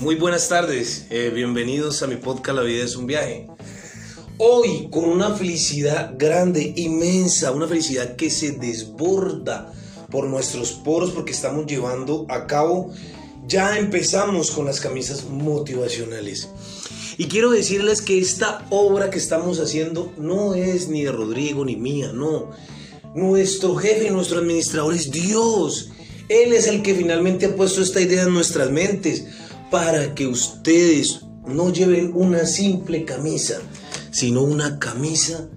Muy 0.00 0.16
buenas 0.16 0.48
tardes, 0.48 1.06
eh, 1.10 1.30
bienvenidos 1.32 2.02
a 2.02 2.08
mi 2.08 2.16
podcast 2.16 2.56
La 2.56 2.64
vida 2.64 2.82
es 2.82 2.96
un 2.96 3.06
viaje. 3.06 3.46
Hoy 4.38 4.88
con 4.90 5.04
una 5.04 5.36
felicidad 5.36 6.14
grande, 6.18 6.72
inmensa, 6.76 7.52
una 7.52 7.68
felicidad 7.68 8.16
que 8.16 8.28
se 8.28 8.52
desborda 8.52 9.72
por 10.10 10.26
nuestros 10.26 10.72
poros 10.72 11.12
porque 11.12 11.30
estamos 11.30 11.66
llevando 11.66 12.26
a 12.28 12.48
cabo, 12.48 12.92
ya 13.46 13.78
empezamos 13.78 14.50
con 14.50 14.66
las 14.66 14.80
camisas 14.80 15.26
motivacionales. 15.26 16.48
Y 17.16 17.26
quiero 17.26 17.52
decirles 17.52 18.02
que 18.02 18.18
esta 18.18 18.66
obra 18.70 19.10
que 19.10 19.18
estamos 19.18 19.60
haciendo 19.60 20.12
no 20.18 20.54
es 20.54 20.88
ni 20.88 21.04
de 21.04 21.12
Rodrigo 21.12 21.64
ni 21.64 21.76
mía, 21.76 22.10
no. 22.12 22.50
Nuestro 23.14 23.76
jefe 23.76 24.10
nuestro 24.10 24.40
administrador 24.40 24.92
es 24.92 25.12
Dios. 25.12 25.90
Él 26.28 26.52
es 26.52 26.66
el 26.66 26.82
que 26.82 26.96
finalmente 26.96 27.46
ha 27.46 27.54
puesto 27.54 27.80
esta 27.80 28.00
idea 28.00 28.24
en 28.24 28.34
nuestras 28.34 28.72
mentes 28.72 29.26
para 29.70 30.14
que 30.14 30.26
ustedes 30.26 31.24
no 31.46 31.72
lleven 31.72 32.12
una 32.14 32.46
simple 32.46 33.04
camisa, 33.04 33.60
sino 34.10 34.42
una 34.42 34.78
camisa 34.78 35.48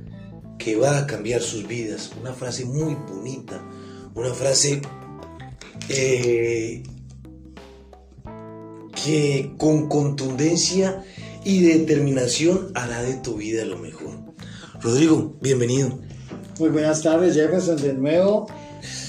que 0.57 0.75
va 0.75 0.97
a 0.97 1.07
cambiar 1.07 1.41
sus 1.41 1.67
vidas. 1.67 2.11
Una 2.19 2.33
frase 2.33 2.65
muy 2.65 2.95
bonita, 2.95 3.61
una 4.15 4.33
frase 4.33 4.81
eh, 5.89 6.83
que 9.03 9.53
con 9.57 9.87
contundencia 9.87 11.03
y 11.43 11.61
determinación 11.61 12.71
hará 12.73 13.01
de 13.01 13.15
tu 13.15 13.35
vida 13.35 13.63
lo 13.65 13.77
mejor. 13.77 14.17
Rodrigo, 14.81 15.37
bienvenido. 15.41 15.99
Muy 16.59 16.69
buenas 16.69 17.03
tardes, 17.03 17.35
Jefferson, 17.35 17.77
de 17.77 17.93
nuevo. 17.93 18.47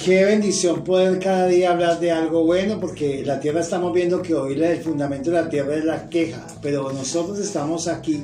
Qué 0.05 0.25
bendición 0.25 0.85
poder 0.85 1.19
cada 1.19 1.47
día 1.47 1.71
hablar 1.71 2.01
de 2.01 2.11
algo 2.11 2.45
bueno, 2.45 2.81
porque 2.81 3.23
la 3.25 3.41
tierra 3.41 3.61
estamos 3.61 3.93
viendo 3.93 4.23
que 4.23 4.34
hoy 4.34 4.55
el 4.55 4.81
fundamento 4.81 5.31
de 5.31 5.42
la 5.42 5.48
tierra 5.51 5.77
es 5.77 5.84
la 5.84 6.09
queja, 6.09 6.47
pero 6.62 6.92
nosotros 6.92 7.39
estamos 7.39 7.89
aquí 7.89 8.23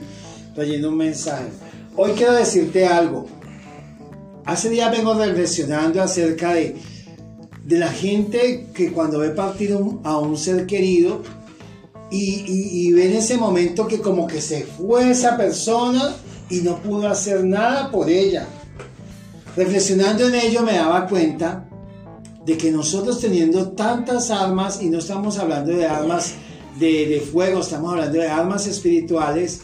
trayendo 0.55 0.88
un 0.88 0.96
mensaje. 0.96 1.48
Hoy 1.96 2.12
quiero 2.12 2.33
decirte 2.33 2.86
algo. 2.86 3.27
Hace 4.46 4.70
días 4.70 4.91
vengo 4.91 5.14
reflexionando 5.14 6.02
acerca 6.02 6.55
de, 6.55 6.77
de 7.64 7.78
la 7.78 7.88
gente 7.88 8.68
que 8.74 8.92
cuando 8.92 9.18
ve 9.18 9.30
partir 9.30 9.77
a 10.05 10.18
un 10.18 10.36
ser 10.38 10.66
querido 10.66 11.22
y, 12.11 12.44
y, 12.46 12.88
y 12.88 12.92
ve 12.92 13.11
en 13.11 13.16
ese 13.16 13.36
momento 13.36 13.86
que 13.86 14.00
como 14.00 14.27
que 14.27 14.40
se 14.40 14.64
fue 14.64 15.11
esa 15.11 15.36
persona 15.36 16.14
y 16.48 16.61
no 16.61 16.80
pudo 16.83 17.08
hacer 17.08 17.44
nada 17.44 17.90
por 17.90 18.08
ella 18.08 18.46
Reflexionando 19.56 20.27
en 20.27 20.34
ello 20.34 20.62
me 20.62 20.72
daba 20.72 21.06
cuenta 21.06 21.69
de 22.44 22.56
que 22.58 22.70
nosotros 22.70 23.20
teniendo 23.20 23.70
tantas 23.70 24.30
armas, 24.30 24.83
y 24.83 24.91
no 24.91 24.98
estamos 24.98 25.38
hablando 25.38 25.72
de 25.72 25.86
armas 25.86 26.34
de, 26.78 27.24
fuego, 27.33 27.61
estamos 27.61 27.92
hablando 27.92 28.19
de 28.19 28.28
armas 28.28 28.66
espirituales, 28.66 29.62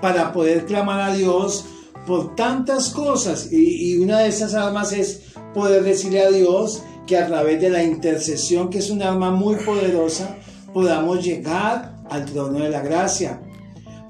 para 0.00 0.32
poder 0.32 0.64
clamar 0.64 1.00
a 1.10 1.14
Dios 1.14 1.64
por 2.06 2.36
tantas 2.36 2.90
cosas. 2.90 3.52
Y, 3.52 3.94
y 3.94 3.98
una 3.98 4.20
de 4.20 4.28
esas 4.28 4.54
armas 4.54 4.92
es 4.92 5.22
poder 5.52 5.82
decirle 5.82 6.22
a 6.22 6.30
Dios 6.30 6.82
que 7.06 7.18
a 7.18 7.26
través 7.26 7.60
de 7.60 7.68
la 7.68 7.82
intercesión, 7.82 8.70
que 8.70 8.78
es 8.78 8.90
un 8.90 9.02
arma 9.02 9.32
muy 9.32 9.56
poderosa, 9.56 10.36
podamos 10.72 11.22
llegar 11.22 11.96
al 12.08 12.24
trono 12.26 12.60
de 12.60 12.70
la 12.70 12.80
gracia. 12.80 13.40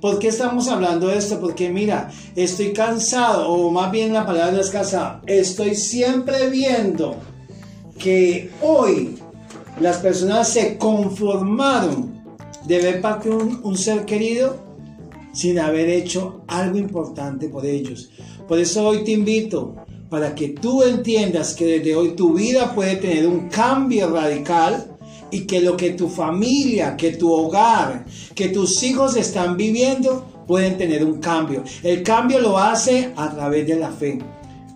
¿Por 0.03 0.19
qué 0.19 0.29
estamos 0.29 0.67
hablando 0.67 1.07
de 1.07 1.19
esto? 1.19 1.39
Porque 1.39 1.71
mira, 1.71 2.11
estoy 2.35 2.73
cansado, 2.73 3.49
o 3.49 3.71
más 3.71 3.93
bien 3.93 4.13
la 4.13 4.27
palabra 4.27 4.61
es 4.61 4.69
cansado, 4.71 5.21
estoy 5.29 5.77
siempre 5.77 6.51
viendo 6.51 7.15
que 8.01 8.51
hoy 8.63 9.15
las 9.81 9.99
personas 9.99 10.49
se 10.49 10.77
conformaron 10.77 12.21
de 12.67 12.79
ver 12.79 13.01
parte 13.01 13.31
un, 13.31 13.61
un 13.63 13.79
ser 13.79 14.05
querido 14.05 14.57
sin 15.33 15.61
haber 15.61 15.89
hecho 15.89 16.43
algo 16.49 16.79
importante 16.79 17.49
por 17.49 17.65
ellos. 17.65 18.11
Por 18.49 18.59
eso 18.59 18.85
hoy 18.85 19.05
te 19.05 19.13
invito 19.13 19.77
para 20.11 20.35
que 20.35 20.49
tú 20.49 20.83
entiendas 20.83 21.55
que 21.55 21.79
desde 21.79 21.95
hoy 21.95 22.17
tu 22.17 22.35
vida 22.35 22.75
puede 22.75 22.97
tener 22.97 23.29
un 23.29 23.49
cambio 23.49 24.11
radical 24.11 24.92
y 25.33 25.41
que 25.41 25.61
lo 25.61 25.77
que 25.77 25.91
tu 25.91 26.09
familia, 26.09 26.97
que 26.97 27.13
tu 27.13 27.33
hogar, 27.33 28.05
que 28.35 28.51
tus 28.51 28.83
hijos 28.85 29.17
están 29.17 29.57
viviendo 29.57 30.45
pueden 30.47 30.77
tener 30.77 31.05
un 31.05 31.19
cambio. 31.19 31.65
El 31.83 32.03
cambio 32.03 32.39
lo 32.39 32.59
hace 32.59 33.13
a 33.17 33.31
través 33.35 33.67
de 33.67 33.77
la 33.77 33.91
fe. 33.91 34.19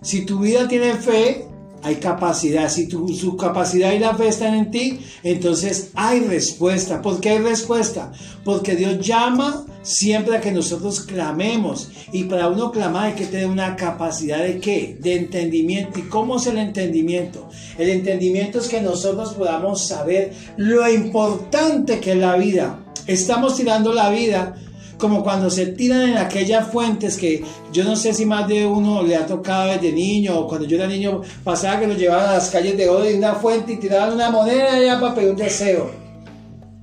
Si 0.01 0.25
tu 0.25 0.39
vida 0.39 0.67
tiene 0.67 0.95
fe, 0.95 1.46
hay 1.83 1.95
capacidad. 1.95 2.69
Si 2.69 2.87
tu, 2.87 3.07
su 3.09 3.37
capacidad 3.37 3.93
y 3.93 3.99
la 3.99 4.15
fe 4.15 4.27
están 4.27 4.55
en 4.55 4.71
ti, 4.71 4.99
entonces 5.23 5.91
hay 5.95 6.21
respuesta. 6.21 7.01
¿Por 7.01 7.19
qué 7.19 7.31
hay 7.31 7.39
respuesta? 7.39 8.11
Porque 8.43 8.75
Dios 8.75 9.05
llama 9.05 9.65
siempre 9.83 10.35
a 10.35 10.41
que 10.41 10.51
nosotros 10.51 11.01
clamemos. 11.01 11.89
Y 12.11 12.25
para 12.25 12.49
uno 12.49 12.71
clamar 12.71 13.07
hay 13.07 13.13
que 13.13 13.25
tener 13.25 13.47
una 13.47 13.75
capacidad 13.75 14.39
de 14.39 14.59
qué? 14.59 14.97
De 14.99 15.15
entendimiento. 15.15 15.99
¿Y 15.99 16.03
cómo 16.03 16.37
es 16.37 16.47
el 16.47 16.57
entendimiento? 16.57 17.47
El 17.77 17.89
entendimiento 17.89 18.59
es 18.59 18.67
que 18.67 18.81
nosotros 18.81 19.33
podamos 19.33 19.87
saber 19.87 20.33
lo 20.57 20.89
importante 20.91 21.99
que 21.99 22.11
es 22.11 22.17
la 22.17 22.35
vida. 22.35 22.83
Estamos 23.05 23.55
tirando 23.55 23.93
la 23.93 24.09
vida 24.09 24.57
como 24.97 25.23
cuando 25.23 25.49
se 25.49 25.67
tiran 25.67 26.09
en 26.09 26.17
aquellas 26.17 26.71
fuentes 26.71 27.17
que 27.17 27.43
yo 27.71 27.83
no 27.83 27.95
sé 27.95 28.13
si 28.13 28.25
más 28.25 28.47
de 28.47 28.65
uno 28.65 29.03
le 29.03 29.15
ha 29.15 29.25
tocado 29.25 29.71
desde 29.71 29.91
niño 29.91 30.39
o 30.39 30.47
cuando 30.47 30.67
yo 30.67 30.77
era 30.77 30.87
niño 30.87 31.21
pasaba 31.43 31.79
que 31.79 31.87
lo 31.87 31.95
llevaban 31.95 32.29
a 32.29 32.33
las 32.33 32.49
calles 32.49 32.77
de 32.77 32.89
oro 32.89 33.09
y 33.09 33.13
una 33.13 33.35
fuente 33.35 33.73
y 33.73 33.77
tiraban 33.77 34.13
una 34.13 34.29
moneda 34.29 34.73
allá 34.73 34.99
para 34.99 35.15
pedir 35.15 35.29
un 35.31 35.37
deseo. 35.37 35.91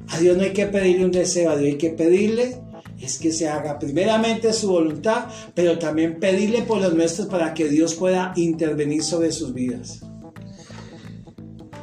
A 0.09 0.19
Dios 0.19 0.37
no 0.37 0.43
hay 0.45 0.53
que 0.53 0.67
pedirle 0.67 1.05
un 1.05 1.11
deseo, 1.11 1.51
a 1.51 1.57
Dios 1.57 1.73
hay 1.73 1.79
que 1.79 1.91
pedirle 1.91 2.65
es 3.01 3.19
que 3.19 3.33
se 3.33 3.49
haga 3.49 3.79
primeramente 3.79 4.53
su 4.53 4.69
voluntad, 4.69 5.27
pero 5.55 5.79
también 5.79 6.19
pedirle 6.19 6.63
por 6.63 6.81
los 6.81 6.95
nuestros 6.95 7.29
para 7.29 7.53
que 7.55 7.69
Dios 7.69 7.95
pueda 7.95 8.33
intervenir 8.37 9.03
sobre 9.03 9.33
sus 9.33 9.53
vidas. 9.53 10.01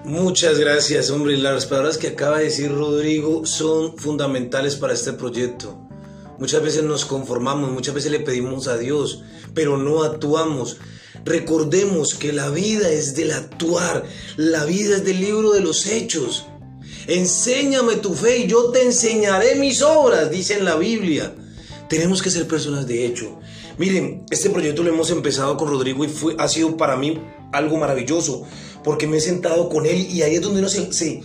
Muchas 0.04 0.58
gracias, 0.58 1.12
hombre. 1.12 1.38
Las 1.38 1.68
palabras 1.68 1.98
que 1.98 2.08
acaba 2.08 2.40
de 2.40 2.46
decir 2.46 2.72
Rodrigo 2.72 3.46
son 3.46 3.98
fundamentales 3.98 4.76
para 4.76 4.94
este 4.94 5.14
proyecto. 5.14 5.91
Muchas 6.42 6.64
veces 6.64 6.82
nos 6.82 7.06
conformamos, 7.06 7.70
muchas 7.70 7.94
veces 7.94 8.12
le 8.12 8.20
pedimos 8.20 8.68
a 8.68 8.76
Dios, 8.76 9.22
pero 9.54 9.78
no 9.78 10.02
actuamos. 10.02 10.78
Recordemos 11.24 12.16
que 12.16 12.34
la 12.34 12.50
vida 12.50 12.90
es 12.90 13.14
del 13.14 13.30
actuar, 13.30 14.04
la 14.38 14.66
vida 14.66 14.96
es 14.96 15.06
del 15.06 15.22
libro 15.22 15.52
de 15.52 15.62
los 15.62 15.86
hechos. 15.86 16.48
Enséñame 17.06 17.98
tu 17.98 18.16
fe 18.16 18.40
y 18.40 18.48
yo 18.48 18.72
te 18.72 18.82
enseñaré 18.82 19.54
mis 19.54 19.84
obras, 19.84 20.32
dice 20.32 20.56
en 20.56 20.66
la 20.66 20.78
Biblia. 20.78 21.32
Tenemos 21.88 22.24
que 22.24 22.32
ser 22.32 22.48
personas 22.48 22.88
de 22.88 23.06
hecho. 23.06 23.38
Miren, 23.78 24.26
este 24.32 24.50
proyecto 24.50 24.82
lo 24.82 24.90
hemos 24.90 25.12
empezado 25.12 25.56
con 25.58 25.70
Rodrigo 25.70 26.04
y 26.06 26.08
fue, 26.08 26.36
ha 26.40 26.48
sido 26.48 26.76
para 26.76 26.96
mí 26.96 27.22
algo 27.54 27.78
maravilloso, 27.78 28.48
porque 28.84 29.06
me 29.06 29.18
he 29.18 29.22
sentado 29.22 29.70
con 29.70 29.86
él 29.86 30.08
y 30.10 30.24
ahí 30.24 30.34
es 30.34 30.42
donde 30.42 30.62
uno 30.62 30.70
se, 30.70 31.22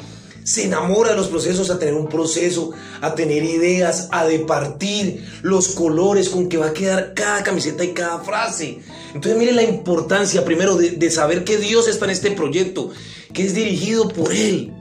se 0.47 0.63
enamora 0.63 1.11
de 1.11 1.17
los 1.17 1.27
procesos, 1.27 1.71
a 1.71 1.79
tener 1.79 1.95
un 1.95 2.09
proceso, 2.09 2.71
a 3.01 3.17
tener 3.17 3.43
ideas, 3.43 4.09
a 4.13 4.25
departir 4.25 5.29
los 5.43 5.71
colores 5.71 6.29
con 6.29 6.49
que 6.49 6.57
va 6.57 6.67
a 6.67 6.73
quedar 6.73 7.15
cada 7.15 7.43
camiseta 7.43 7.83
y 7.85 7.93
cada 7.93 8.21
frase. 8.21 8.79
Entonces 9.13 9.37
miren 9.37 9.57
la 9.57 9.65
importancia 9.65 10.45
primero 10.45 10.77
de, 10.77 11.11
saber 11.11 11.43
que 11.43 11.57
Dios 11.57 11.89
está 11.89 12.05
en 12.05 12.13
este 12.13 12.31
proyecto, 12.31 12.91
que 13.33 13.45
es 13.45 13.55
dirigido 13.55 14.09
por 14.09 14.33
Él, 14.33 14.73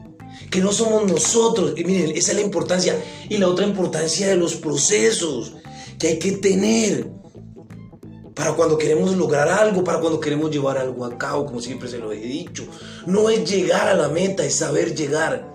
que 0.52 0.62
no 0.62 0.72
somos 0.72 1.12
nosotros. 1.12 1.74
Y 1.76 1.84
miren, 1.84 2.16
esa 2.16 2.34
es 2.34 2.38
la 2.38 2.44
importancia. 2.44 3.03
Y 3.28 3.40
la 3.40 3.47
otra 3.47 3.66
importancia 3.66 4.28
de 4.28 4.36
los 4.36 4.53
procesos 4.53 5.53
que 5.97 6.09
hay 6.09 6.20
que 6.20 6.34
tener 6.34 7.08
para 8.36 8.53
cuando 8.53 8.78
queremos 8.78 9.18
lograr 9.18 9.47
algo, 9.47 9.84
para 9.84 10.00
cuando 10.00 10.20
queremos 10.20 10.52
llevar 10.52 10.78
algo 10.78 11.06
a 11.06 11.18
cabo, 11.18 11.47
como 11.47 11.59
siempre 11.59 11.90
se 11.90 11.97
lo 11.97 12.12
he 12.12 12.20
dicho. 12.20 12.68
No 13.08 13.32
es 13.32 13.50
llegar 13.50 13.88
a 13.88 13.96
la 13.96 14.09
meta, 14.09 14.46
es 14.46 14.53
saber 14.53 14.94
llegar. 14.94 15.54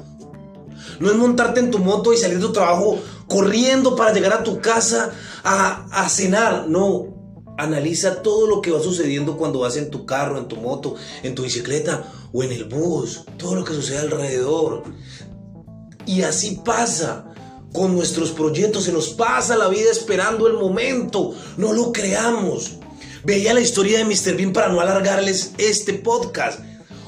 No 0.98 1.10
es 1.10 1.16
montarte 1.16 1.60
en 1.60 1.70
tu 1.70 1.78
moto 1.78 2.12
y 2.12 2.16
salir 2.16 2.38
de 2.38 2.46
tu 2.46 2.52
trabajo 2.52 2.98
corriendo 3.28 3.96
para 3.96 4.12
llegar 4.12 4.32
a 4.32 4.42
tu 4.42 4.60
casa 4.60 5.12
a, 5.44 6.08
cenar. 6.08 6.68
No, 6.68 7.44
analiza 7.56 8.22
todo 8.22 8.46
lo 8.46 8.60
que 8.60 8.70
va 8.70 8.80
sucediendo 8.80 9.36
cuando 9.36 9.60
vas 9.60 9.76
en 9.76 9.90
tu 9.90 10.04
carro, 10.06 10.38
en 10.38 10.48
tu 10.48 10.56
moto, 10.56 10.94
en 11.22 11.34
tu 11.34 11.42
bicicleta 11.42 12.04
o 12.32 12.42
en 12.42 12.52
el 12.52 12.64
bus. 12.64 13.22
Todo 13.36 13.54
lo 13.54 13.64
que 13.64 13.74
sucede 13.74 13.98
alrededor. 13.98 14.84
Y 16.06 16.22
así 16.22 16.60
pasa 16.64 17.26
con 17.72 17.94
nuestros 17.94 18.30
proyectos. 18.30 18.84
Se 18.84 18.92
nos 18.92 19.10
pasa 19.10 19.56
la 19.56 19.68
vida 19.68 19.90
esperando 19.90 20.46
el 20.46 20.54
momento. 20.54 21.34
No 21.56 21.72
lo 21.72 21.92
creamos. 21.92 22.72
Veía 23.22 23.52
la 23.52 23.60
historia 23.60 23.98
de 23.98 24.04
Mr. 24.04 24.36
Bean 24.36 24.52
para 24.52 24.68
no 24.68 24.80
alargarles 24.80 25.52
este 25.58 25.94
podcast. 25.94 26.60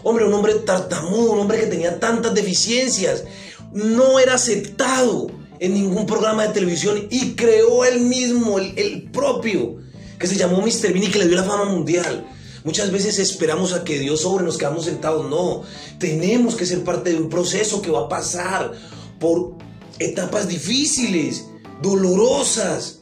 Hombre, 0.05 0.27
un 0.27 0.35
hombre 0.35 0.55
tartamudo, 0.57 1.33
un 1.33 1.41
hombre 1.41 1.61
que 1.61 1.67
tenía 1.67 1.99
tantas 1.99 2.35
deficiencias 2.35 3.25
no 3.73 4.19
era 4.19 4.35
aceptado 4.35 5.31
en 5.59 5.75
ningún 5.75 6.07
programa 6.07 6.47
de 6.47 6.53
televisión 6.53 7.07
y 7.09 7.35
creó 7.35 7.85
él 7.85 8.01
mismo, 8.01 8.59
el, 8.59 9.09
propio, 9.13 9.77
que 10.19 10.27
se 10.27 10.37
llamó 10.37 10.61
Mr. 10.61 10.93
Bean 10.93 11.05
y 11.05 11.11
que 11.11 11.21
le 11.21 11.29
dio 11.29 11.37
la 11.37 11.45
fama 11.45 11.67
mundial. 11.67 12.27
Muchas 12.65 12.91
veces 12.93 13.19
esperamos 13.19 13.73
a 13.73 13.85
que 13.85 13.99
Dios 13.99 14.23
sobre 14.23 14.45
nos 14.45 14.59
quedamos 14.59 14.85
sentados. 14.85 15.29
No, 15.29 15.63
tenemos 15.99 16.55
que 16.55 16.67
ser 16.67 16.83
parte 16.85 17.11
de 17.11 17.17
un 17.17 17.29
proceso 17.29 17.81
que 17.81 17.91
va 17.91 18.03
a 18.03 18.09
pasar 18.09 18.73
por 19.19 19.55
etapas 19.99 20.49
difíciles, 20.49 21.45
dolorosas, 21.81 22.99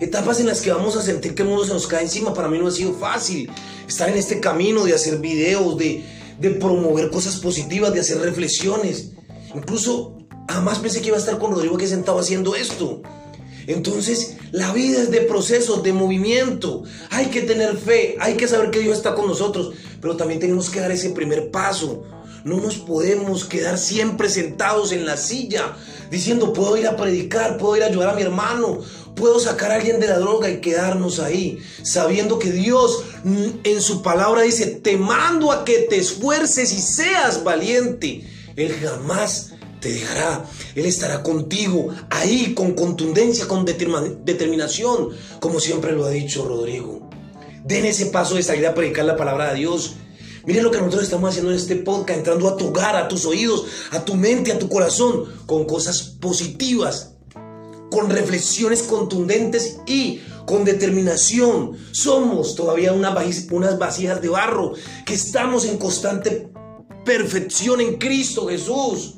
etapas 0.00 0.40
en 0.40 0.46
las 0.46 0.60
que 0.60 0.72
vamos 0.72 0.96
a 0.96 1.02
sentir 1.02 1.34
que 1.34 1.42
el 1.42 1.48
mundo 1.48 1.66
se 1.66 1.72
nos 1.72 1.86
cae 1.86 2.02
encima. 2.02 2.34
Para 2.34 2.48
mí 2.48 2.58
no 2.58 2.68
ha 2.68 2.72
sido 2.72 2.94
fácil 2.94 3.50
estar 3.86 4.08
en 4.08 4.16
este 4.16 4.40
camino 4.40 4.84
de 4.84 4.94
hacer 4.94 5.18
videos, 5.18 5.76
de, 5.76 6.02
de 6.38 6.50
promover 6.50 7.10
cosas 7.10 7.36
positivas, 7.36 7.92
de 7.92 8.00
hacer 8.00 8.18
reflexiones. 8.20 9.10
Incluso 9.54 10.16
jamás 10.48 10.78
pensé 10.78 11.00
que 11.00 11.08
iba 11.08 11.16
a 11.16 11.20
estar 11.20 11.38
con 11.38 11.52
Rodrigo 11.52 11.76
aquí 11.76 11.86
sentado 11.86 12.18
haciendo 12.18 12.54
esto. 12.54 13.02
Entonces, 13.66 14.36
la 14.52 14.72
vida 14.72 15.02
es 15.02 15.10
de 15.10 15.20
procesos, 15.20 15.82
de 15.82 15.92
movimiento. 15.92 16.82
Hay 17.10 17.26
que 17.26 17.42
tener 17.42 17.76
fe, 17.76 18.16
hay 18.18 18.34
que 18.34 18.48
saber 18.48 18.70
que 18.70 18.80
Dios 18.80 18.96
está 18.96 19.14
con 19.14 19.28
nosotros, 19.28 19.74
pero 20.00 20.16
también 20.16 20.40
tenemos 20.40 20.70
que 20.70 20.80
dar 20.80 20.90
ese 20.90 21.10
primer 21.10 21.50
paso. 21.50 22.04
No 22.44 22.56
nos 22.56 22.78
podemos 22.78 23.44
quedar 23.44 23.78
siempre 23.78 24.28
sentados 24.30 24.92
en 24.92 25.04
la 25.04 25.16
silla 25.16 25.76
diciendo, 26.10 26.52
puedo 26.52 26.76
ir 26.76 26.86
a 26.86 26.96
predicar, 26.96 27.58
puedo 27.58 27.76
ir 27.76 27.82
a 27.82 27.86
ayudar 27.86 28.10
a 28.10 28.14
mi 28.14 28.22
hermano, 28.22 28.80
puedo 29.14 29.38
sacar 29.38 29.70
a 29.70 29.74
alguien 29.76 30.00
de 30.00 30.08
la 30.08 30.18
droga 30.18 30.50
y 30.50 30.60
quedarnos 30.60 31.20
ahí, 31.20 31.58
sabiendo 31.82 32.38
que 32.38 32.50
Dios 32.50 33.04
mm, 33.24 33.46
en 33.62 33.80
su 33.80 34.02
palabra 34.02 34.42
dice, 34.42 34.66
te 34.66 34.96
mando 34.96 35.52
a 35.52 35.64
que 35.64 35.80
te 35.80 35.96
esfuerces 35.96 36.72
y 36.72 36.80
seas 36.80 37.44
valiente. 37.44 38.26
Él 38.60 38.74
jamás 38.80 39.52
te 39.80 39.90
dejará. 39.90 40.44
Él 40.74 40.86
estará 40.86 41.22
contigo 41.22 41.88
ahí 42.10 42.54
con 42.54 42.72
contundencia, 42.72 43.48
con 43.48 43.64
determinación, 43.64 45.08
como 45.40 45.60
siempre 45.60 45.92
lo 45.92 46.04
ha 46.04 46.10
dicho 46.10 46.46
Rodrigo. 46.46 47.08
Den 47.64 47.86
ese 47.86 48.06
paso 48.06 48.34
de 48.36 48.42
salir 48.42 48.66
a 48.66 48.74
predicar 48.74 49.04
la 49.04 49.16
palabra 49.16 49.52
de 49.52 49.60
Dios. 49.60 49.94
Miren 50.46 50.64
lo 50.64 50.70
que 50.70 50.78
nosotros 50.78 51.04
estamos 51.04 51.30
haciendo 51.30 51.50
en 51.50 51.58
este 51.58 51.76
podcast, 51.76 52.18
entrando 52.18 52.48
a 52.48 52.56
tu 52.56 52.68
hogar, 52.68 52.96
a 52.96 53.08
tus 53.08 53.26
oídos, 53.26 53.66
a 53.90 54.04
tu 54.04 54.14
mente, 54.14 54.52
a 54.52 54.58
tu 54.58 54.68
corazón, 54.68 55.24
con 55.46 55.64
cosas 55.64 56.02
positivas, 56.02 57.14
con 57.90 58.08
reflexiones 58.08 58.82
contundentes 58.82 59.80
y 59.86 60.20
con 60.46 60.64
determinación. 60.64 61.76
Somos 61.92 62.54
todavía 62.54 62.92
unas 62.92 63.78
vasijas 63.78 64.22
de 64.22 64.28
barro 64.28 64.72
que 65.04 65.14
estamos 65.14 65.66
en 65.66 65.76
constante 65.76 66.50
perfección 67.04 67.80
en 67.80 67.96
Cristo 67.96 68.48
Jesús. 68.48 69.14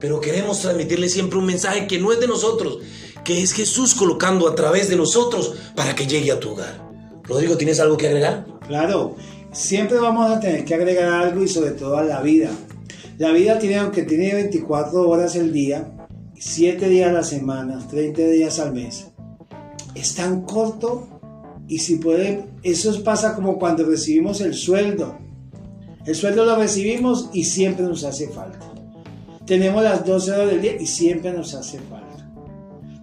Pero 0.00 0.20
queremos 0.20 0.60
transmitirle 0.60 1.08
siempre 1.08 1.38
un 1.38 1.46
mensaje 1.46 1.86
que 1.86 1.98
no 1.98 2.12
es 2.12 2.20
de 2.20 2.26
nosotros, 2.26 2.78
que 3.24 3.42
es 3.42 3.52
Jesús 3.52 3.94
colocando 3.94 4.48
a 4.48 4.54
través 4.54 4.88
de 4.88 4.96
nosotros 4.96 5.54
para 5.76 5.94
que 5.94 6.06
llegue 6.06 6.32
a 6.32 6.40
tu 6.40 6.50
hogar. 6.50 6.90
Rodrigo, 7.22 7.56
¿tienes 7.56 7.78
algo 7.78 7.96
que 7.96 8.08
agregar? 8.08 8.46
Claro, 8.66 9.16
siempre 9.52 9.98
vamos 9.98 10.30
a 10.30 10.40
tener 10.40 10.64
que 10.64 10.74
agregar 10.74 11.08
algo 11.08 11.42
y 11.44 11.48
sobre 11.48 11.70
todo 11.70 11.96
a 11.96 12.02
la 12.02 12.20
vida. 12.20 12.50
La 13.18 13.30
vida 13.30 13.58
tiene, 13.58 13.78
aunque 13.78 14.02
tiene 14.02 14.34
24 14.34 15.08
horas 15.08 15.36
el 15.36 15.52
día, 15.52 15.92
7 16.36 16.88
días 16.88 17.10
a 17.10 17.12
la 17.12 17.22
semana, 17.22 17.86
30 17.88 18.22
días 18.22 18.58
al 18.58 18.72
mes, 18.72 19.06
es 19.94 20.14
tan 20.14 20.42
corto 20.42 21.08
y 21.68 21.78
si 21.78 21.96
puede, 21.96 22.46
eso 22.62 23.02
pasa 23.04 23.34
como 23.34 23.58
cuando 23.58 23.84
recibimos 23.84 24.40
el 24.40 24.54
sueldo. 24.54 25.16
El 26.04 26.14
sueldo 26.14 26.44
lo 26.44 26.56
recibimos 26.56 27.30
y 27.32 27.44
siempre 27.44 27.84
nos 27.84 28.02
hace 28.04 28.28
falta. 28.28 28.72
Tenemos 29.46 29.84
las 29.84 30.04
12 30.04 30.32
horas 30.32 30.50
del 30.50 30.62
día 30.62 30.80
y 30.80 30.86
siempre 30.86 31.32
nos 31.32 31.54
hace 31.54 31.78
falta. 31.78 32.28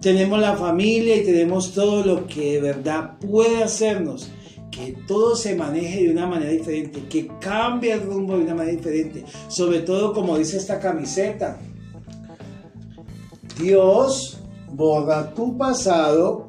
Tenemos 0.00 0.38
la 0.40 0.56
familia 0.56 1.16
y 1.16 1.24
tenemos 1.24 1.72
todo 1.72 2.04
lo 2.04 2.26
que 2.26 2.52
de 2.54 2.60
verdad 2.60 3.18
puede 3.18 3.62
hacernos 3.62 4.30
que 4.70 4.96
todo 5.06 5.34
se 5.34 5.56
maneje 5.56 6.04
de 6.04 6.10
una 6.10 6.26
manera 6.26 6.52
diferente, 6.52 7.06
que 7.08 7.28
cambie 7.40 7.92
el 7.92 8.02
rumbo 8.02 8.36
de 8.36 8.44
una 8.44 8.54
manera 8.54 8.76
diferente. 8.76 9.24
Sobre 9.48 9.80
todo 9.80 10.12
como 10.12 10.38
dice 10.38 10.56
esta 10.56 10.78
camiseta. 10.78 11.58
Dios 13.58 14.38
borra 14.72 15.34
tu 15.34 15.58
pasado, 15.58 16.46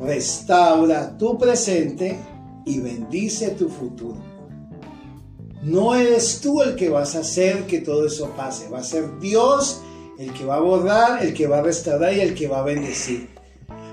restaura 0.00 1.16
tu 1.18 1.36
presente 1.36 2.18
y 2.64 2.78
bendice 2.80 3.50
tu 3.50 3.68
futuro. 3.68 4.27
No 5.62 5.94
eres 5.94 6.40
tú 6.40 6.62
el 6.62 6.76
que 6.76 6.88
vas 6.88 7.16
a 7.16 7.20
hacer 7.20 7.66
que 7.66 7.80
todo 7.80 8.06
eso 8.06 8.30
pase, 8.36 8.68
va 8.68 8.78
a 8.78 8.84
ser 8.84 9.18
Dios 9.18 9.80
el 10.18 10.32
que 10.32 10.44
va 10.44 10.56
a 10.56 10.60
borrar, 10.60 11.22
el 11.22 11.32
que 11.32 11.46
va 11.46 11.58
a 11.58 11.62
restaurar 11.62 12.12
y 12.12 12.20
el 12.20 12.34
que 12.34 12.48
va 12.48 12.60
a 12.60 12.64
bendecir. 12.64 13.28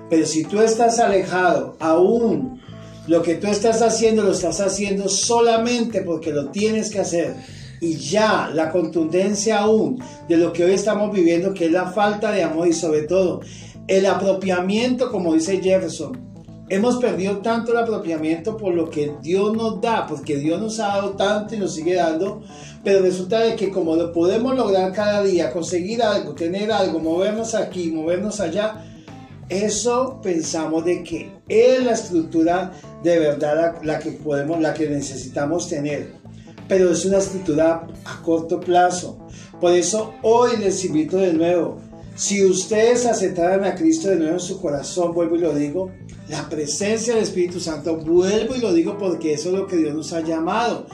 Pero 0.10 0.26
si 0.26 0.44
tú 0.44 0.62
estás 0.62 1.00
alejado, 1.00 1.76
aún 1.80 2.62
lo 3.08 3.22
que 3.22 3.36
tú 3.36 3.48
estás 3.48 3.82
haciendo 3.82 4.24
lo 4.24 4.32
estás 4.32 4.60
haciendo 4.62 5.08
solamente 5.08 6.02
porque 6.02 6.32
lo 6.32 6.50
tienes 6.50 6.90
que 6.90 7.00
hacer. 7.00 7.36
Y 7.80 7.98
ya 7.98 8.50
la 8.54 8.72
contundencia 8.72 9.60
aún 9.60 10.02
de 10.28 10.38
lo 10.38 10.54
que 10.54 10.64
hoy 10.64 10.74
estamos 10.74 11.14
viviendo, 11.14 11.54
que 11.54 11.66
es 11.66 11.72
la 11.72 11.92
falta 11.92 12.32
de 12.32 12.44
amor 12.44 12.68
y 12.68 12.74
sobre 12.74 13.04
todo 13.04 13.42
el 13.88 14.06
apropiamiento, 14.08 15.12
como 15.12 15.34
dice 15.34 15.62
Jefferson, 15.62 16.35
Hemos 16.68 16.98
perdido 16.98 17.38
tanto 17.38 17.72
el 17.72 17.78
apropiamiento 17.78 18.58
por 18.58 18.74
lo 18.74 18.90
que 18.90 19.14
Dios 19.22 19.56
nos 19.56 19.80
da, 19.82 20.08
porque 20.08 20.38
Dios 20.38 20.60
nos 20.60 20.80
ha 20.80 20.88
dado 20.88 21.12
tanto 21.12 21.54
y 21.54 21.60
nos 21.60 21.76
sigue 21.76 21.94
dando, 21.94 22.42
pero 22.84 23.02
resulta 23.02 23.42
de 23.42 23.56
que 23.56 23.70
como 23.70 23.96
lo 23.96 24.12
podemos 24.12 24.56
lograr 24.56 24.92
cada 24.92 25.22
día, 25.22 25.52
conseguir 25.52 26.02
algo, 26.02 26.34
tener 26.34 26.72
algo, 26.72 26.98
movernos 26.98 27.54
aquí, 27.54 27.92
movernos 27.92 28.40
allá, 28.40 28.84
eso 29.48 30.20
pensamos 30.24 30.86
de 30.86 31.04
que 31.04 31.32
es 31.48 31.84
la 31.84 31.92
estructura 31.92 32.72
de 33.04 33.20
verdad 33.20 33.76
la, 33.84 34.00
que 34.00 34.14
podemos, 34.14 34.60
la 34.60 34.74
que 34.74 34.90
necesitamos 34.90 35.70
tener, 35.70 36.14
pero 36.68 36.90
es 36.90 37.06
una 37.06 37.20
estructura 37.20 37.86
a 38.06 38.22
corto 38.24 38.60
plazo. 38.60 39.20
Por 39.62 39.72
eso 39.72 40.16
hoy 40.24 40.58
les 40.58 40.84
invito 40.84 41.18
de 41.18 41.34
nuevo, 41.34 41.78
si 42.16 42.44
ustedes 42.44 43.06
aceptaran 43.06 43.66
a 43.66 43.76
Cristo 43.76 44.08
de 44.08 44.16
nuevo 44.16 44.34
en 44.34 44.40
su 44.40 44.60
corazón, 44.60 45.14
vuelvo 45.14 45.36
y 45.36 45.40
lo 45.40 45.54
digo, 45.54 45.92
la 46.28 46.50
presencia 46.50 47.14
del 47.14 47.24
Espíritu 47.24 47.60
Santo, 47.60 47.98
vuelvo 47.98 48.56
y 48.56 48.60
lo 48.60 48.74
digo 48.74 48.98
porque 48.98 49.34
eso 49.34 49.50
es 49.50 49.56
lo 49.56 49.68
que 49.68 49.78
Dios 49.78 49.94
nos 49.94 50.14
ha 50.14 50.22
llamado. 50.22 50.88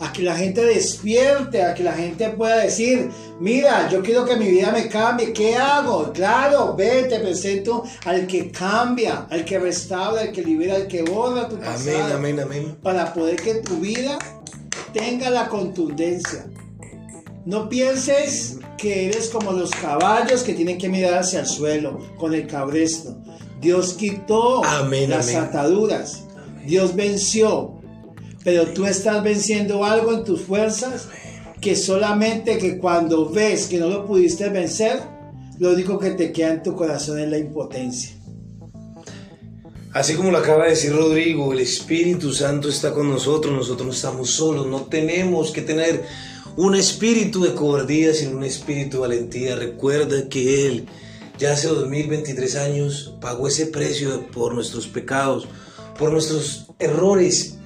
A 0.00 0.12
que 0.12 0.22
la 0.22 0.36
gente 0.36 0.64
despierte, 0.64 1.64
a 1.64 1.74
que 1.74 1.82
la 1.82 1.92
gente 1.92 2.28
pueda 2.30 2.58
decir, 2.58 3.10
mira, 3.40 3.88
yo 3.90 4.00
quiero 4.00 4.24
que 4.24 4.36
mi 4.36 4.48
vida 4.48 4.70
me 4.70 4.88
cambie, 4.88 5.32
¿qué 5.32 5.56
hago? 5.56 6.12
Claro, 6.12 6.76
ve, 6.76 7.06
te 7.08 7.18
presento 7.18 7.82
al 8.04 8.28
que 8.28 8.48
cambia, 8.52 9.26
al 9.28 9.44
que 9.44 9.58
restaura, 9.58 10.20
al 10.20 10.30
que 10.30 10.44
libera, 10.44 10.76
al 10.76 10.86
que 10.86 11.02
borra 11.02 11.48
tu 11.48 11.58
pasado. 11.58 12.14
Amén, 12.14 12.38
amén, 12.38 12.40
amén. 12.40 12.78
Para 12.80 13.12
poder 13.12 13.42
que 13.42 13.54
tu 13.56 13.78
vida 13.78 14.18
tenga 14.92 15.30
la 15.30 15.48
contundencia. 15.48 16.46
No 17.44 17.68
pienses 17.68 18.58
que 18.76 19.08
eres 19.08 19.28
como 19.30 19.50
los 19.52 19.70
caballos 19.70 20.42
que 20.42 20.54
tienen 20.54 20.78
que 20.78 20.88
mirar 20.88 21.14
hacia 21.14 21.40
el 21.40 21.46
suelo 21.46 21.98
con 22.18 22.34
el 22.34 22.46
cabresto. 22.46 23.16
Dios 23.60 23.94
quitó 23.94 24.62
las 24.62 25.34
ataduras. 25.34 26.24
Dios 26.66 26.94
venció. 26.94 27.74
Pero 28.44 28.68
tú 28.68 28.86
estás 28.86 29.22
venciendo 29.22 29.84
algo 29.84 30.12
en 30.12 30.24
tus 30.24 30.42
fuerzas 30.42 31.08
que 31.60 31.74
solamente 31.74 32.58
que 32.58 32.78
cuando 32.78 33.28
ves 33.28 33.66
que 33.66 33.78
no 33.78 33.88
lo 33.88 34.06
pudiste 34.06 34.48
vencer, 34.48 35.02
lo 35.58 35.72
único 35.72 35.98
que 35.98 36.12
te 36.12 36.32
queda 36.32 36.54
en 36.54 36.62
tu 36.62 36.74
corazón 36.74 37.18
es 37.18 37.28
la 37.28 37.38
impotencia. 37.38 38.12
Así 39.92 40.14
como 40.14 40.30
lo 40.30 40.38
acaba 40.38 40.64
de 40.64 40.70
decir 40.70 40.92
Rodrigo, 40.92 41.52
el 41.52 41.60
Espíritu 41.60 42.32
Santo 42.32 42.68
está 42.68 42.92
con 42.92 43.10
nosotros, 43.10 43.52
nosotros 43.52 43.86
no 43.86 43.92
estamos 43.92 44.30
solos, 44.30 44.66
no 44.66 44.82
tenemos 44.82 45.50
que 45.50 45.62
tener 45.62 46.04
un 46.56 46.74
espíritu 46.74 47.42
de 47.42 47.54
cobardía, 47.54 48.12
sino 48.14 48.36
un 48.36 48.44
espíritu 48.44 48.98
de 48.98 49.00
valentía. 49.00 49.56
Recuerda 49.56 50.28
que 50.28 50.66
Él 50.66 50.86
ya 51.38 51.52
hace 51.52 51.68
2023 51.68 52.56
años 52.56 53.14
pagó 53.20 53.46
ese 53.46 53.66
precio 53.66 54.28
por 54.30 54.54
nuestros 54.54 54.88
pecados, 54.88 55.46
por 55.96 56.12
nuestros 56.12 56.66
errores. 56.80 57.58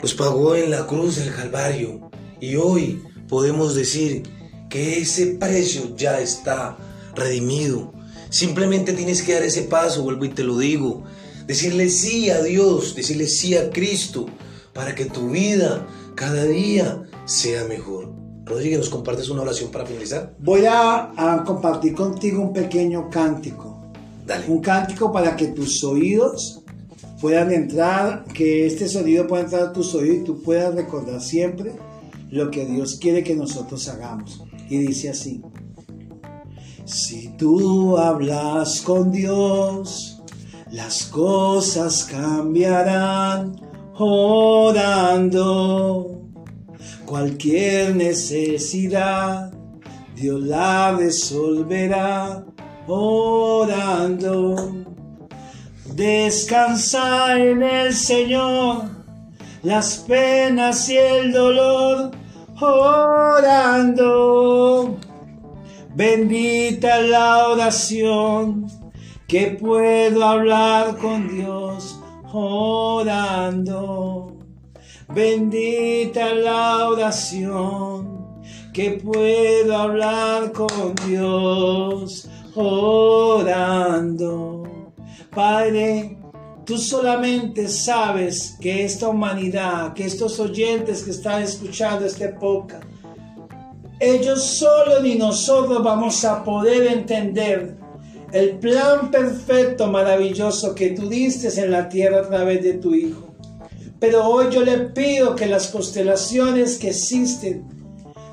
Los 0.00 0.14
pagó 0.14 0.54
en 0.54 0.70
la 0.70 0.86
cruz 0.86 1.16
del 1.16 1.34
Calvario. 1.34 2.10
Y 2.40 2.56
hoy 2.56 3.02
podemos 3.28 3.74
decir 3.74 4.22
que 4.70 5.00
ese 5.00 5.26
precio 5.34 5.94
ya 5.96 6.20
está 6.20 6.76
redimido. 7.16 7.92
Simplemente 8.30 8.92
tienes 8.92 9.22
que 9.22 9.34
dar 9.34 9.42
ese 9.42 9.62
paso, 9.62 10.02
vuelvo 10.02 10.24
y 10.24 10.30
te 10.30 10.44
lo 10.44 10.56
digo. 10.56 11.04
Decirle 11.46 11.88
sí 11.88 12.30
a 12.30 12.42
Dios, 12.42 12.94
decirle 12.94 13.26
sí 13.26 13.56
a 13.56 13.70
Cristo, 13.70 14.26
para 14.72 14.94
que 14.94 15.06
tu 15.06 15.30
vida 15.30 15.86
cada 16.14 16.44
día 16.44 17.02
sea 17.26 17.64
mejor. 17.64 18.21
¿Nos 18.76 18.88
compartes 18.88 19.28
una 19.28 19.42
oración 19.42 19.70
para 19.70 19.84
finalizar? 19.86 20.34
Voy 20.38 20.64
a, 20.68 21.42
compartir 21.44 21.94
contigo 21.94 22.42
un 22.42 22.52
pequeño 22.52 23.08
cántico. 23.10 23.80
Dale. 24.26 24.46
Un 24.48 24.60
cántico 24.60 25.12
para 25.12 25.36
que 25.36 25.48
tus 25.48 25.82
oídos 25.84 26.62
puedan 27.20 27.52
entrar, 27.52 28.24
que 28.32 28.66
este 28.66 28.88
sonido 28.88 29.26
pueda 29.26 29.42
entrar 29.44 29.62
a 29.62 29.72
tus 29.72 29.94
oídos 29.94 30.16
y 30.18 30.24
tú 30.24 30.42
puedas 30.42 30.74
recordar 30.74 31.20
siempre 31.20 31.72
lo 32.30 32.50
que 32.50 32.64
Dios 32.66 32.98
quiere 33.00 33.22
que 33.22 33.34
nosotros 33.34 33.88
hagamos. 33.88 34.42
Y 34.68 34.78
dice 34.78 35.10
así. 35.10 35.42
Si 36.84 37.28
tú 37.36 37.96
hablas 37.96 38.80
con 38.80 39.12
Dios, 39.12 40.20
las 40.70 41.04
cosas 41.04 42.04
cambiarán 42.04 43.60
orando 43.94 44.92
cualquier 47.12 47.94
necesidad 47.94 49.52
Dios 50.16 50.40
la 50.44 50.92
resolverá 50.92 52.42
orando. 52.86 54.56
Descansa 55.94 57.38
en 57.38 57.62
el 57.62 57.92
Señor 57.92 58.84
las 59.62 59.98
penas 60.08 60.88
y 60.88 60.96
el 60.96 61.32
dolor 61.32 62.12
orando. 62.62 64.96
Bendita 65.94 67.02
la 67.02 67.48
oración 67.48 68.68
que 69.28 69.48
puedo 69.48 70.24
hablar 70.24 70.96
con 70.96 71.28
Dios 71.28 72.00
orando. 72.32 74.41
Bendita 75.14 76.34
la 76.34 76.88
oración 76.88 78.40
que 78.72 78.92
puedo 78.92 79.76
hablar 79.76 80.52
con 80.52 80.94
Dios 81.06 82.30
orando. 82.54 84.62
Padre, 85.34 86.16
tú 86.64 86.78
solamente 86.78 87.68
sabes 87.68 88.56
que 88.58 88.84
esta 88.84 89.10
humanidad, 89.10 89.92
que 89.92 90.06
estos 90.06 90.40
oyentes 90.40 91.02
que 91.02 91.10
están 91.10 91.42
escuchando 91.42 92.06
este 92.06 92.30
podcast, 92.30 92.84
ellos 94.00 94.42
solo 94.42 95.02
ni 95.02 95.16
nosotros 95.16 95.84
vamos 95.84 96.24
a 96.24 96.42
poder 96.42 96.86
entender 96.86 97.76
el 98.32 98.58
plan 98.58 99.10
perfecto, 99.10 99.88
maravilloso 99.88 100.74
que 100.74 100.92
tú 100.92 101.10
diste 101.10 101.48
en 101.60 101.70
la 101.70 101.90
tierra 101.90 102.20
a 102.20 102.28
través 102.28 102.62
de 102.62 102.74
tu 102.74 102.94
Hijo. 102.94 103.31
Pero 104.02 104.26
hoy 104.26 104.46
yo 104.50 104.62
le 104.62 104.78
pido 104.78 105.36
que 105.36 105.46
las 105.46 105.68
constelaciones 105.68 106.76
que 106.76 106.88
existen 106.88 107.64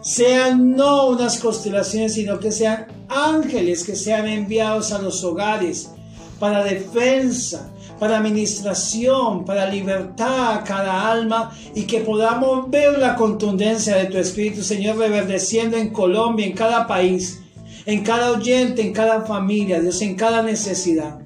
sean 0.02 0.72
no 0.72 1.10
unas 1.10 1.38
constelaciones, 1.38 2.16
sino 2.16 2.40
que 2.40 2.52
sean 2.52 2.88
ángeles 3.08 3.84
que 3.84 3.96
sean 3.96 4.28
enviados 4.28 4.92
a 4.92 5.00
los 5.00 5.24
hogares 5.24 5.92
para 6.40 6.64
defensa, 6.64 7.72
para 8.00 8.18
administración, 8.18 9.46
para 9.46 9.70
libertad 9.70 10.54
a 10.54 10.64
cada 10.64 11.12
alma 11.12 11.56
y 11.76 11.84
que 11.84 12.00
podamos 12.00 12.68
ver 12.72 12.98
la 12.98 13.16
contundencia 13.16 13.96
de 13.96 14.06
tu 14.06 14.18
Espíritu, 14.18 14.64
Señor, 14.64 14.98
reverdeciendo 14.98 15.78
en 15.78 15.92
Colombia, 15.92 16.48
en 16.48 16.54
cada 16.54 16.88
país, 16.88 17.42
en 17.86 18.04
cada 18.04 18.32
oyente, 18.32 18.82
en 18.82 18.92
cada 18.92 19.22
familia, 19.22 19.80
Dios, 19.80 20.02
en 20.02 20.16
cada 20.16 20.42
necesidad. 20.42 21.20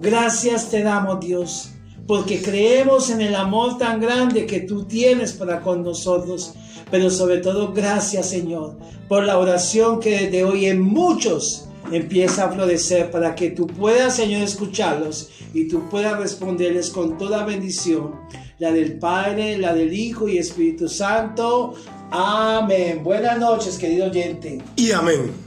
Gracias 0.00 0.70
te 0.70 0.82
damos, 0.82 1.20
Dios, 1.20 1.75
porque 2.06 2.40
creemos 2.40 3.10
en 3.10 3.20
el 3.20 3.34
amor 3.34 3.78
tan 3.78 4.00
grande 4.00 4.46
que 4.46 4.60
tú 4.60 4.84
tienes 4.84 5.32
para 5.32 5.60
con 5.60 5.82
nosotros. 5.82 6.54
Pero 6.90 7.10
sobre 7.10 7.38
todo, 7.38 7.72
gracias, 7.72 8.30
Señor, 8.30 8.76
por 9.08 9.24
la 9.24 9.38
oración 9.38 9.98
que 9.98 10.20
desde 10.20 10.44
hoy 10.44 10.66
en 10.66 10.80
muchos 10.80 11.66
empieza 11.90 12.44
a 12.44 12.52
florecer 12.52 13.10
para 13.10 13.34
que 13.34 13.50
tú 13.50 13.66
puedas, 13.66 14.16
Señor, 14.16 14.42
escucharlos 14.42 15.30
y 15.52 15.68
tú 15.68 15.88
puedas 15.88 16.18
responderles 16.18 16.90
con 16.90 17.18
toda 17.18 17.44
bendición, 17.44 18.14
la 18.58 18.72
del 18.72 18.98
Padre, 18.98 19.58
la 19.58 19.74
del 19.74 19.92
Hijo 19.92 20.28
y 20.28 20.38
Espíritu 20.38 20.88
Santo. 20.88 21.74
Amén. 22.10 23.02
Buenas 23.02 23.38
noches, 23.38 23.78
querido 23.78 24.06
oyente. 24.06 24.58
Y 24.76 24.92
amén. 24.92 25.45